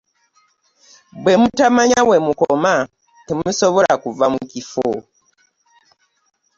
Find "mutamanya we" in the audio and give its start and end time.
1.41-2.17